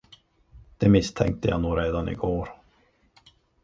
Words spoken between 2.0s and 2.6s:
i går.